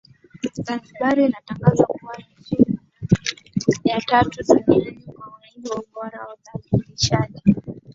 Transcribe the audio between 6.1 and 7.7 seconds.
wa uzalishaji